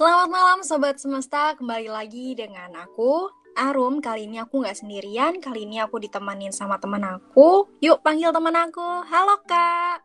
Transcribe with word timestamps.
Selamat 0.00 0.32
malam 0.32 0.64
Sobat 0.64 0.96
Semesta, 0.96 1.52
kembali 1.60 1.92
lagi 1.92 2.32
dengan 2.32 2.72
aku, 2.72 3.28
Arum. 3.52 4.00
Kali 4.00 4.24
ini 4.24 4.40
aku 4.40 4.64
nggak 4.64 4.80
sendirian, 4.80 5.44
kali 5.44 5.68
ini 5.68 5.76
aku 5.76 6.00
ditemanin 6.00 6.56
sama 6.56 6.80
teman 6.80 7.04
aku. 7.04 7.68
Yuk 7.84 8.00
panggil 8.00 8.32
teman 8.32 8.56
aku, 8.56 8.80
halo 8.80 9.44
kak. 9.44 10.00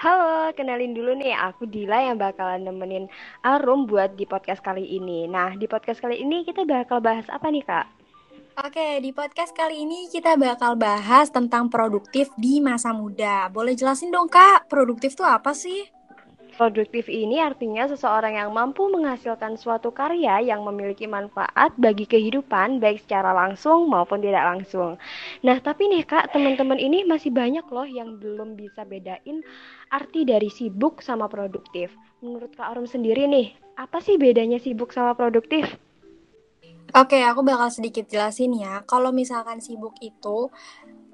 Halo, 0.00 0.48
kenalin 0.56 0.96
dulu 0.96 1.12
nih, 1.12 1.36
aku 1.36 1.68
Dila 1.68 2.08
yang 2.08 2.16
bakalan 2.16 2.64
nemenin 2.64 3.04
Arum 3.44 3.84
buat 3.84 4.16
di 4.16 4.24
podcast 4.24 4.64
kali 4.64 4.96
ini. 4.96 5.28
Nah, 5.28 5.52
di 5.60 5.68
podcast 5.68 6.00
kali 6.00 6.24
ini 6.24 6.48
kita 6.48 6.64
bakal 6.64 7.04
bahas 7.04 7.28
apa 7.28 7.52
nih 7.52 7.68
kak? 7.68 7.84
Oke, 8.64 8.96
di 9.04 9.12
podcast 9.12 9.52
kali 9.52 9.84
ini 9.84 10.08
kita 10.08 10.40
bakal 10.40 10.72
bahas 10.80 11.28
tentang 11.28 11.68
produktif 11.68 12.32
di 12.40 12.64
masa 12.64 12.96
muda. 12.96 13.44
Boleh 13.52 13.76
jelasin 13.76 14.08
dong 14.08 14.32
kak, 14.32 14.72
produktif 14.72 15.12
tuh 15.12 15.28
apa 15.28 15.52
sih? 15.52 15.93
Produktif 16.54 17.10
ini 17.10 17.42
artinya 17.42 17.90
seseorang 17.90 18.38
yang 18.38 18.54
mampu 18.54 18.86
menghasilkan 18.86 19.58
suatu 19.58 19.90
karya 19.90 20.38
yang 20.38 20.62
memiliki 20.62 21.02
manfaat 21.10 21.74
bagi 21.74 22.06
kehidupan 22.06 22.78
baik 22.78 23.02
secara 23.02 23.34
langsung 23.34 23.90
maupun 23.90 24.22
tidak 24.22 24.46
langsung. 24.46 24.94
Nah, 25.42 25.58
tapi 25.58 25.90
nih 25.90 26.06
Kak, 26.06 26.30
teman-teman 26.30 26.78
ini 26.78 27.02
masih 27.02 27.34
banyak 27.34 27.66
loh 27.74 27.82
yang 27.82 28.22
belum 28.22 28.54
bisa 28.54 28.86
bedain 28.86 29.42
arti 29.90 30.22
dari 30.22 30.46
sibuk 30.46 31.02
sama 31.02 31.26
produktif. 31.26 31.90
Menurut 32.22 32.54
Kak 32.54 32.70
Arum 32.70 32.86
sendiri 32.86 33.26
nih, 33.26 33.50
apa 33.74 33.98
sih 33.98 34.14
bedanya 34.14 34.62
sibuk 34.62 34.94
sama 34.94 35.18
produktif? 35.18 35.66
Oke, 36.94 37.18
aku 37.26 37.42
bakal 37.42 37.74
sedikit 37.74 38.06
jelasin 38.06 38.54
ya. 38.54 38.86
Kalau 38.86 39.10
misalkan 39.10 39.58
sibuk 39.58 39.98
itu, 39.98 40.54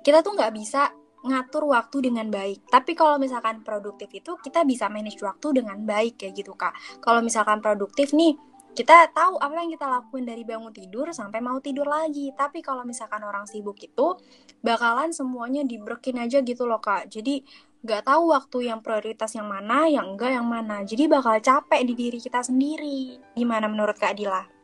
kita 0.05 0.21
tuh 0.21 0.37
nggak 0.37 0.53
bisa 0.53 0.93
ngatur 1.25 1.69
waktu 1.69 2.11
dengan 2.11 2.29
baik. 2.33 2.69
Tapi 2.69 2.97
kalau 2.97 3.21
misalkan 3.21 3.61
produktif 3.61 4.09
itu, 4.13 4.37
kita 4.41 4.65
bisa 4.65 4.89
manage 4.89 5.21
waktu 5.21 5.63
dengan 5.63 5.81
baik 5.85 6.21
kayak 6.21 6.35
gitu, 6.37 6.53
Kak. 6.57 7.03
Kalau 7.05 7.21
misalkan 7.21 7.61
produktif 7.61 8.17
nih, 8.17 8.37
kita 8.71 9.11
tahu 9.11 9.37
apa 9.43 9.61
yang 9.61 9.71
kita 9.75 9.87
lakuin 9.91 10.25
dari 10.25 10.47
bangun 10.47 10.71
tidur 10.71 11.11
sampai 11.11 11.43
mau 11.43 11.59
tidur 11.59 11.91
lagi. 11.91 12.31
Tapi 12.33 12.63
kalau 12.63 12.87
misalkan 12.87 13.21
orang 13.27 13.45
sibuk 13.45 13.77
itu, 13.83 14.17
bakalan 14.65 15.11
semuanya 15.11 15.67
dibrekin 15.67 16.23
aja 16.23 16.41
gitu 16.41 16.65
loh, 16.65 16.81
Kak. 16.81 17.11
Jadi, 17.11 17.43
nggak 17.81 18.13
tahu 18.13 18.37
waktu 18.37 18.59
yang 18.69 18.85
prioritas 18.85 19.33
yang 19.33 19.49
mana, 19.49 19.89
yang 19.89 20.15
enggak 20.15 20.37
yang 20.37 20.45
mana. 20.45 20.85
Jadi 20.85 21.09
bakal 21.09 21.41
capek 21.41 21.81
di 21.89 21.95
diri 21.97 22.19
kita 22.21 22.45
sendiri. 22.45 23.17
Gimana 23.33 23.67
menurut 23.67 23.97
Kak 23.97 24.17
Dila? 24.17 24.60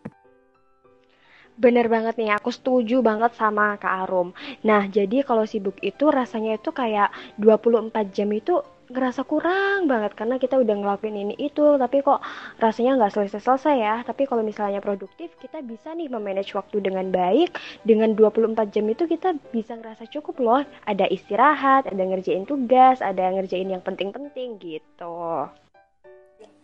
Bener 1.56 1.88
banget 1.88 2.20
nih, 2.20 2.36
aku 2.36 2.52
setuju 2.52 3.00
banget 3.00 3.32
sama 3.32 3.80
Kak 3.80 4.04
Arum. 4.04 4.36
Nah, 4.60 4.84
jadi 4.92 5.24
kalau 5.24 5.48
sibuk 5.48 5.80
itu 5.80 6.12
rasanya 6.12 6.60
itu 6.60 6.68
kayak 6.68 7.08
24 7.40 8.12
jam 8.12 8.28
itu 8.28 8.60
ngerasa 8.86 9.26
kurang 9.26 9.90
banget 9.90 10.14
karena 10.14 10.38
kita 10.38 10.60
udah 10.60 10.74
ngelakuin 10.78 11.16
ini 11.16 11.34
itu. 11.40 11.80
Tapi 11.80 12.04
kok 12.04 12.20
rasanya 12.60 13.00
nggak 13.00 13.12
selesai-selesai 13.18 13.76
ya. 13.80 13.96
Tapi 14.06 14.28
kalau 14.28 14.44
misalnya 14.44 14.84
produktif 14.84 15.34
kita 15.40 15.64
bisa 15.64 15.96
nih 15.96 16.12
memanage 16.12 16.54
waktu 16.54 16.78
dengan 16.84 17.08
baik. 17.10 17.56
Dengan 17.82 18.14
24 18.14 18.52
jam 18.70 18.86
itu 18.86 19.08
kita 19.08 19.34
bisa 19.50 19.74
ngerasa 19.74 20.06
cukup 20.12 20.36
loh. 20.38 20.62
Ada 20.86 21.08
istirahat 21.10 21.90
ada 21.90 22.02
ngerjain 22.04 22.46
tugas 22.46 23.02
ada 23.02 23.32
ngerjain 23.32 23.66
yang 23.66 23.82
penting-penting 23.82 24.60
gitu. 24.60 25.48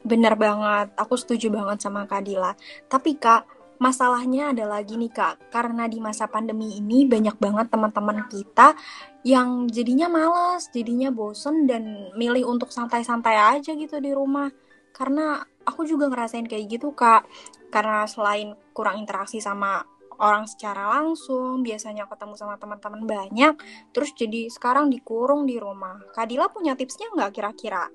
Bener 0.03 0.35
banget, 0.35 0.91
aku 0.99 1.15
setuju 1.15 1.47
banget 1.55 1.79
sama 1.79 2.11
Kak 2.11 2.27
Dila. 2.27 2.59
Tapi 2.91 3.15
Kak, 3.23 3.62
Masalahnya 3.83 4.55
ada 4.55 4.79
lagi 4.79 4.95
nih 4.95 5.11
kak, 5.11 5.51
karena 5.51 5.91
di 5.91 5.99
masa 5.99 6.31
pandemi 6.31 6.79
ini 6.79 7.03
banyak 7.03 7.35
banget 7.35 7.67
teman-teman 7.67 8.31
kita 8.31 8.79
yang 9.27 9.67
jadinya 9.67 10.07
males, 10.07 10.71
jadinya 10.71 11.11
bosen 11.11 11.67
dan 11.67 12.15
milih 12.15 12.47
untuk 12.47 12.71
santai-santai 12.71 13.59
aja 13.59 13.75
gitu 13.75 13.99
di 13.99 14.15
rumah. 14.15 14.55
Karena 14.95 15.43
aku 15.67 15.83
juga 15.83 16.07
ngerasain 16.07 16.47
kayak 16.47 16.79
gitu 16.79 16.95
kak, 16.95 17.27
karena 17.75 18.07
selain 18.07 18.55
kurang 18.71 19.03
interaksi 19.03 19.43
sama 19.43 19.83
orang 20.23 20.47
secara 20.47 21.03
langsung, 21.03 21.67
biasanya 21.67 22.07
ketemu 22.07 22.39
sama 22.39 22.55
teman-teman 22.63 23.03
banyak, 23.03 23.59
terus 23.91 24.15
jadi 24.15 24.47
sekarang 24.47 24.95
dikurung 24.95 25.43
di 25.43 25.59
rumah. 25.59 25.99
Kadila 26.15 26.47
punya 26.55 26.79
tipsnya 26.79 27.11
nggak 27.11 27.35
kira-kira? 27.35 27.91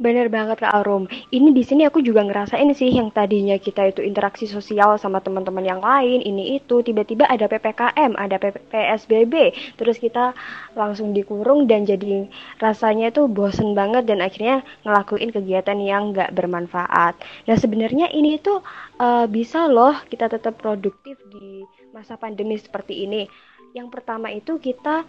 Bener 0.00 0.32
banget 0.32 0.64
Kak 0.64 0.72
Arum. 0.80 1.04
Ini 1.28 1.52
di 1.52 1.60
sini 1.60 1.84
aku 1.84 2.00
juga 2.00 2.24
ngerasain 2.24 2.72
sih 2.72 2.88
yang 2.88 3.12
tadinya 3.12 3.60
kita 3.60 3.92
itu 3.92 4.00
interaksi 4.00 4.48
sosial 4.48 4.96
sama 4.96 5.20
teman-teman 5.20 5.60
yang 5.60 5.84
lain, 5.84 6.24
ini 6.24 6.56
itu 6.56 6.80
tiba-tiba 6.80 7.28
ada 7.28 7.44
PPKM, 7.44 8.16
ada 8.16 8.40
PSBB, 8.40 9.52
terus 9.76 10.00
kita 10.00 10.32
langsung 10.72 11.12
dikurung 11.12 11.68
dan 11.68 11.84
jadi 11.84 12.32
rasanya 12.56 13.12
itu 13.12 13.28
bosen 13.28 13.76
banget 13.76 14.08
dan 14.08 14.24
akhirnya 14.24 14.64
ngelakuin 14.88 15.36
kegiatan 15.36 15.76
yang 15.76 16.16
nggak 16.16 16.32
bermanfaat. 16.32 17.20
Nah 17.44 17.56
sebenarnya 17.60 18.08
ini 18.08 18.40
tuh 18.40 18.64
uh, 19.04 19.28
bisa 19.28 19.68
loh 19.68 20.00
kita 20.08 20.32
tetap 20.32 20.56
produktif 20.56 21.20
di 21.28 21.60
masa 21.92 22.16
pandemi 22.16 22.56
seperti 22.56 23.04
ini. 23.04 23.28
Yang 23.76 24.00
pertama 24.00 24.32
itu 24.32 24.56
kita 24.56 25.04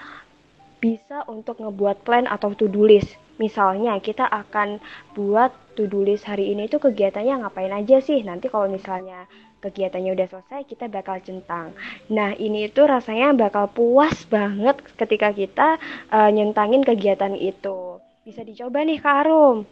bisa 0.84 1.24
untuk 1.32 1.64
ngebuat 1.64 2.04
plan 2.04 2.28
atau 2.28 2.52
to-do 2.52 2.84
list. 2.84 3.16
Misalnya 3.42 3.98
kita 3.98 4.30
akan 4.30 4.78
buat 5.18 5.50
to-do 5.74 6.06
list 6.06 6.30
hari 6.30 6.54
ini 6.54 6.70
itu 6.70 6.78
kegiatannya 6.78 7.42
ngapain 7.42 7.74
aja 7.74 7.98
sih. 7.98 8.22
Nanti 8.22 8.54
kalau 8.54 8.70
misalnya 8.70 9.26
kegiatannya 9.66 10.14
udah 10.14 10.28
selesai 10.30 10.62
kita 10.70 10.86
bakal 10.94 11.18
centang. 11.26 11.74
Nah 12.14 12.38
ini 12.38 12.70
itu 12.70 12.86
rasanya 12.86 13.34
bakal 13.34 13.66
puas 13.74 14.30
banget 14.30 14.78
ketika 14.94 15.34
kita 15.34 15.82
uh, 16.14 16.30
nyentangin 16.30 16.86
kegiatan 16.86 17.34
itu. 17.34 17.98
Bisa 18.22 18.46
dicoba 18.46 18.86
nih 18.86 19.02
Kak 19.02 19.26
Arum. 19.26 19.66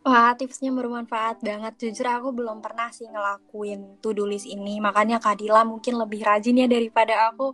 Wah, 0.00 0.32
tipsnya 0.32 0.72
bermanfaat 0.72 1.44
banget. 1.44 1.76
Jujur 1.76 2.08
aku 2.08 2.32
belum 2.32 2.64
pernah 2.64 2.88
sih 2.88 3.04
ngelakuin 3.04 4.00
to-do 4.00 4.24
list 4.24 4.48
ini. 4.48 4.80
Makanya 4.80 5.20
Kadila 5.20 5.60
mungkin 5.64 6.00
lebih 6.00 6.24
rajin 6.24 6.56
ya 6.56 6.64
daripada 6.64 7.28
aku 7.28 7.52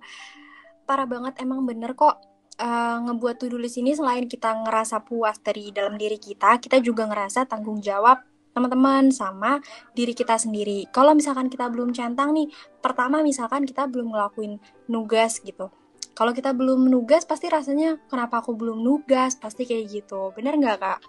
parah 0.86 1.10
banget 1.10 1.42
emang 1.42 1.66
bener 1.66 1.98
kok 1.98 2.22
uh, 2.60 2.96
ngebuat 3.06 3.36
to-do 3.40 3.60
list 3.60 3.80
ini 3.80 3.92
selain 3.92 4.24
kita 4.28 4.52
ngerasa 4.64 5.04
puas 5.04 5.36
dari 5.40 5.70
dalam 5.72 5.96
diri 6.00 6.16
kita, 6.16 6.60
kita 6.60 6.80
juga 6.80 7.08
ngerasa 7.08 7.48
tanggung 7.48 7.80
jawab 7.80 8.20
teman-teman 8.56 9.12
sama 9.12 9.60
diri 9.92 10.16
kita 10.16 10.40
sendiri. 10.40 10.88
Kalau 10.88 11.12
misalkan 11.12 11.52
kita 11.52 11.68
belum 11.68 11.92
centang 11.92 12.32
nih, 12.32 12.48
pertama 12.80 13.20
misalkan 13.20 13.68
kita 13.68 13.84
belum 13.84 14.16
ngelakuin 14.16 14.56
nugas 14.88 15.44
gitu. 15.44 15.68
Kalau 16.16 16.32
kita 16.32 16.56
belum 16.56 16.88
nugas, 16.88 17.28
pasti 17.28 17.52
rasanya 17.52 18.00
kenapa 18.08 18.40
aku 18.40 18.56
belum 18.56 18.80
nugas, 18.80 19.36
pasti 19.36 19.68
kayak 19.68 19.84
gitu. 19.92 20.32
Bener 20.32 20.56
nggak 20.56 20.76
kak? 20.80 21.00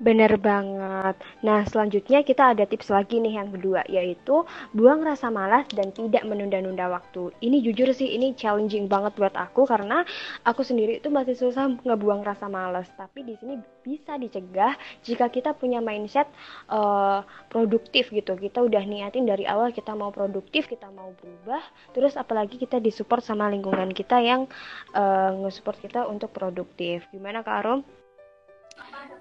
Bener 0.00 0.32
banget. 0.40 1.20
Nah, 1.44 1.60
selanjutnya 1.68 2.24
kita 2.24 2.56
ada 2.56 2.64
tips 2.64 2.88
lagi 2.88 3.20
nih 3.20 3.36
yang 3.36 3.52
kedua, 3.52 3.84
yaitu 3.84 4.48
buang 4.72 5.04
rasa 5.04 5.28
malas 5.28 5.68
dan 5.76 5.92
tidak 5.92 6.24
menunda-nunda 6.24 6.88
waktu. 6.88 7.28
Ini 7.44 7.60
jujur 7.60 7.92
sih, 7.92 8.16
ini 8.16 8.32
challenging 8.32 8.88
banget 8.88 9.12
buat 9.20 9.36
aku 9.36 9.68
karena 9.68 10.00
aku 10.40 10.64
sendiri 10.64 11.04
itu 11.04 11.12
masih 11.12 11.36
susah 11.36 11.68
ngebuang 11.84 12.24
rasa 12.24 12.48
malas. 12.48 12.88
Tapi 12.96 13.28
di 13.28 13.36
sini 13.36 13.60
bisa 13.84 14.16
dicegah 14.16 14.72
jika 15.04 15.28
kita 15.28 15.52
punya 15.52 15.84
mindset 15.84 16.32
uh, 16.72 17.20
produktif 17.52 18.08
gitu. 18.08 18.40
Kita 18.40 18.64
udah 18.64 18.80
niatin 18.80 19.28
dari 19.28 19.44
awal 19.44 19.68
kita 19.68 19.92
mau 19.92 20.08
produktif, 20.08 20.64
kita 20.64 20.88
mau 20.88 21.12
berubah. 21.20 21.60
Terus 21.92 22.16
apalagi 22.16 22.56
kita 22.56 22.80
disupport 22.80 23.20
sama 23.20 23.52
lingkungan 23.52 23.92
kita 23.92 24.16
yang 24.24 24.48
uh, 24.96 25.44
nge-support 25.44 25.76
kita 25.76 26.08
untuk 26.08 26.32
produktif. 26.32 27.04
Gimana 27.12 27.44
Kak 27.44 27.56
Arum? 27.60 27.84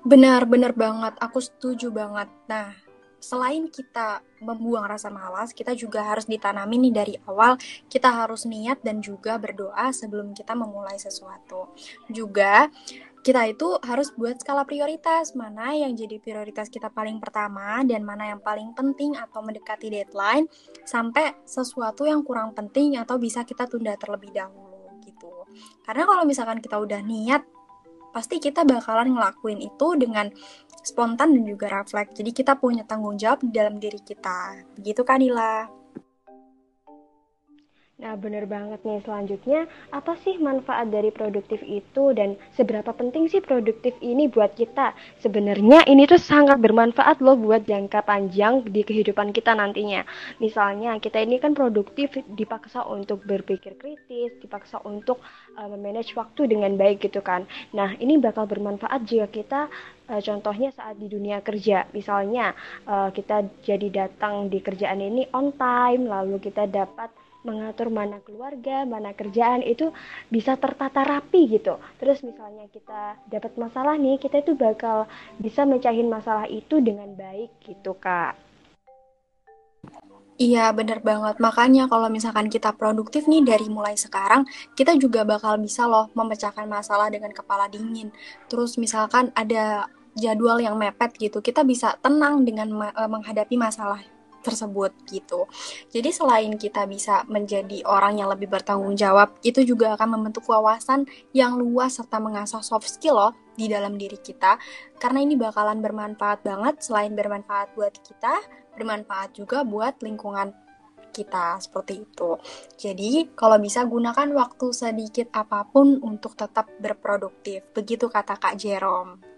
Benar, 0.07 0.47
benar 0.47 0.71
banget. 0.71 1.19
Aku 1.19 1.43
setuju 1.43 1.91
banget. 1.91 2.31
Nah, 2.47 2.71
selain 3.19 3.67
kita 3.67 4.23
membuang 4.39 4.87
rasa 4.87 5.11
malas, 5.11 5.51
kita 5.51 5.75
juga 5.75 6.07
harus 6.07 6.23
ditanami 6.23 6.79
nih 6.87 6.93
dari 6.95 7.15
awal. 7.27 7.59
Kita 7.91 8.07
harus 8.07 8.47
niat 8.47 8.79
dan 8.79 9.03
juga 9.03 9.35
berdoa 9.35 9.91
sebelum 9.91 10.31
kita 10.31 10.55
memulai 10.55 10.95
sesuatu. 10.95 11.75
Juga 12.07 12.71
kita 13.19 13.51
itu 13.51 13.75
harus 13.83 14.15
buat 14.15 14.39
skala 14.39 14.63
prioritas 14.63 15.35
mana 15.35 15.75
yang 15.75 15.91
jadi 15.91 16.23
prioritas 16.23 16.71
kita 16.71 16.87
paling 16.87 17.19
pertama 17.19 17.83
dan 17.83 18.07
mana 18.07 18.31
yang 18.31 18.39
paling 18.39 18.71
penting 18.71 19.19
atau 19.19 19.43
mendekati 19.43 19.91
deadline 19.91 20.47
sampai 20.87 21.35
sesuatu 21.43 22.07
yang 22.07 22.23
kurang 22.23 22.55
penting 22.55 22.95
atau 22.95 23.19
bisa 23.19 23.43
kita 23.43 23.67
tunda 23.67 23.91
terlebih 23.99 24.31
dahulu 24.31 25.03
gitu. 25.03 25.43
Karena 25.83 26.07
kalau 26.07 26.23
misalkan 26.23 26.63
kita 26.63 26.79
udah 26.79 27.03
niat 27.03 27.43
pasti 28.19 28.43
kita 28.43 28.67
bakalan 28.67 29.15
ngelakuin 29.15 29.63
itu 29.63 29.95
dengan 29.95 30.27
spontan 30.83 31.39
dan 31.39 31.43
juga 31.47 31.71
refleks. 31.71 32.19
Jadi 32.19 32.35
kita 32.35 32.59
punya 32.59 32.83
tanggung 32.83 33.15
jawab 33.15 33.39
di 33.47 33.55
dalam 33.55 33.79
diri 33.79 34.03
kita. 34.03 34.59
Begitu 34.75 35.07
kan 35.07 35.23
Dila? 35.23 35.78
Nah, 37.99 38.15
bener 38.15 38.47
banget 38.47 38.79
nih. 38.87 39.03
Selanjutnya, 39.03 39.67
apa 39.91 40.15
sih 40.23 40.39
manfaat 40.39 40.87
dari 40.87 41.11
produktif 41.11 41.59
itu 41.67 42.15
dan 42.15 42.39
seberapa 42.55 42.95
penting 42.95 43.27
sih 43.27 43.43
produktif 43.43 43.91
ini 43.99 44.31
buat 44.31 44.55
kita? 44.55 44.95
Sebenarnya 45.19 45.83
ini 45.83 46.07
tuh 46.07 46.15
sangat 46.15 46.63
bermanfaat 46.63 47.19
loh 47.19 47.35
buat 47.35 47.67
jangka 47.67 48.07
panjang 48.07 48.63
di 48.71 48.87
kehidupan 48.87 49.35
kita 49.35 49.51
nantinya. 49.51 50.07
Misalnya, 50.39 50.95
kita 51.03 51.19
ini 51.19 51.43
kan 51.43 51.51
produktif 51.51 52.15
dipaksa 52.39 52.87
untuk 52.87 53.19
berpikir 53.27 53.75
kritis, 53.75 54.31
dipaksa 54.39 54.79
untuk 54.87 55.19
uh, 55.59 55.67
memanage 55.67 56.15
waktu 56.15 56.55
dengan 56.55 56.79
baik 56.79 57.03
gitu 57.03 57.19
kan. 57.19 57.51
Nah, 57.75 57.99
ini 57.99 58.15
bakal 58.15 58.47
bermanfaat 58.47 59.03
jika 59.11 59.27
kita 59.27 59.61
uh, 60.07 60.23
contohnya 60.23 60.71
saat 60.71 60.95
di 60.95 61.11
dunia 61.11 61.43
kerja. 61.43 61.83
Misalnya, 61.91 62.55
uh, 62.87 63.11
kita 63.11 63.43
jadi 63.67 64.07
datang 64.07 64.47
di 64.47 64.63
kerjaan 64.63 65.03
ini 65.03 65.27
on 65.35 65.51
time, 65.59 66.07
lalu 66.07 66.39
kita 66.39 66.63
dapat 66.63 67.11
mengatur 67.49 67.89
mana 67.89 68.21
keluarga, 68.21 68.85
mana 68.85 69.17
kerjaan 69.17 69.65
itu 69.65 69.89
bisa 70.29 70.53
tertata 70.61 71.01
rapi 71.01 71.49
gitu. 71.49 71.81
Terus 71.97 72.21
misalnya 72.21 72.69
kita 72.69 73.17
dapat 73.25 73.57
masalah 73.57 73.97
nih, 73.97 74.21
kita 74.21 74.45
itu 74.45 74.53
bakal 74.53 75.09
bisa 75.41 75.65
mecahin 75.65 76.05
masalah 76.05 76.45
itu 76.45 76.77
dengan 76.77 77.09
baik 77.17 77.49
gitu, 77.65 77.97
Kak. 77.97 78.37
Iya, 80.39 80.71
bener 80.71 81.03
banget. 81.03 81.35
Makanya 81.43 81.91
kalau 81.91 82.07
misalkan 82.07 82.47
kita 82.47 82.71
produktif 82.71 83.27
nih 83.27 83.43
dari 83.43 83.67
mulai 83.67 83.99
sekarang, 83.99 84.47
kita 84.71 84.95
juga 84.95 85.27
bakal 85.27 85.59
bisa 85.59 85.83
loh 85.83 86.07
memecahkan 86.15 86.63
masalah 86.63 87.11
dengan 87.11 87.35
kepala 87.35 87.67
dingin. 87.67 88.07
Terus 88.47 88.79
misalkan 88.79 89.35
ada 89.35 89.91
jadwal 90.15 90.63
yang 90.63 90.79
mepet 90.79 91.11
gitu, 91.19 91.43
kita 91.43 91.67
bisa 91.67 91.99
tenang 91.99 92.47
dengan 92.47 92.71
eh, 92.87 93.09
menghadapi 93.11 93.59
masalah 93.59 93.99
tersebut 94.49 94.91
gitu. 95.05 95.45
Jadi 95.93 96.09
selain 96.09 96.57
kita 96.57 96.89
bisa 96.89 97.21
menjadi 97.29 97.85
orang 97.85 98.17
yang 98.17 98.33
lebih 98.33 98.49
bertanggung 98.49 98.97
jawab, 98.97 99.37
itu 99.45 99.61
juga 99.61 99.93
akan 99.93 100.17
membentuk 100.17 100.49
wawasan 100.49 101.05
yang 101.31 101.61
luas 101.61 102.01
serta 102.01 102.17
mengasah 102.17 102.65
soft 102.65 102.89
skill 102.89 103.15
loh 103.15 103.33
di 103.53 103.69
dalam 103.69 103.95
diri 103.95 104.17
kita. 104.17 104.57
Karena 104.97 105.21
ini 105.21 105.37
bakalan 105.37 105.79
bermanfaat 105.79 106.41
banget 106.41 106.81
selain 106.81 107.13
bermanfaat 107.13 107.77
buat 107.77 107.93
kita, 108.01 108.41
bermanfaat 108.73 109.37
juga 109.37 109.61
buat 109.61 110.01
lingkungan 110.01 110.51
kita 111.09 111.59
seperti 111.59 112.05
itu. 112.05 112.37
Jadi, 112.79 113.33
kalau 113.35 113.57
bisa 113.59 113.83
gunakan 113.83 114.29
waktu 114.31 114.67
sedikit 114.71 115.33
apa 115.35 115.67
pun 115.67 115.99
untuk 115.99 116.37
tetap 116.37 116.69
berproduktif. 116.79 117.65
Begitu 117.75 118.07
kata 118.07 118.37
Kak 118.39 118.55
Jerome. 118.55 119.28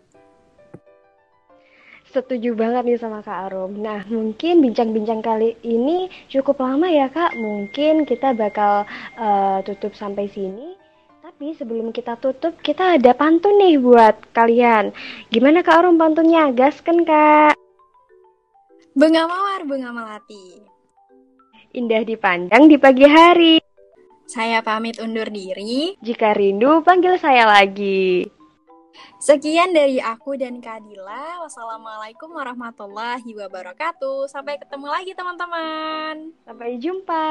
Setuju 2.12 2.60
banget 2.60 2.84
nih 2.84 3.00
sama 3.00 3.24
Kak 3.24 3.48
Arum. 3.48 3.80
Nah, 3.80 4.04
mungkin 4.12 4.60
bincang-bincang 4.60 5.24
kali 5.24 5.56
ini 5.64 6.12
cukup 6.28 6.60
lama 6.60 6.92
ya 6.92 7.08
Kak. 7.08 7.40
Mungkin 7.40 8.04
kita 8.04 8.36
bakal 8.36 8.84
uh, 9.16 9.64
tutup 9.64 9.96
sampai 9.96 10.28
sini. 10.28 10.76
Tapi 11.24 11.56
sebelum 11.56 11.96
kita 11.96 12.20
tutup, 12.20 12.60
kita 12.60 13.00
ada 13.00 13.16
pantun 13.16 13.56
nih 13.56 13.80
buat 13.80 14.28
kalian. 14.36 14.92
Gimana 15.32 15.64
Kak 15.64 15.88
Arum 15.88 15.96
pantunnya? 15.96 16.52
Gas 16.52 16.84
kan 16.84 17.00
Kak? 17.08 17.56
Bunga 18.92 19.24
mawar, 19.32 19.64
bunga 19.64 19.96
melati. 19.96 20.60
Indah 21.72 22.04
dipandang 22.04 22.68
di 22.68 22.76
pagi 22.76 23.08
hari. 23.08 23.56
Saya 24.28 24.60
pamit 24.60 25.00
undur 25.00 25.32
diri. 25.32 25.96
Jika 26.04 26.36
rindu, 26.36 26.84
panggil 26.84 27.16
saya 27.16 27.48
lagi. 27.48 28.28
Sekian 29.22 29.72
dari 29.72 30.02
aku 30.02 30.34
dan 30.34 30.58
Kadila. 30.60 31.46
Wassalamualaikum 31.46 32.34
warahmatullahi 32.34 33.32
wabarakatuh. 33.38 34.26
Sampai 34.28 34.58
ketemu 34.58 34.88
lagi 34.90 35.12
teman-teman. 35.14 36.34
Sampai 36.42 36.82
jumpa. 36.82 37.28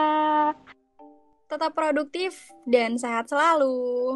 Tetap 1.51 1.75
produktif 1.75 2.49
dan 2.63 2.95
sehat 2.95 3.27
selalu. 3.27 4.15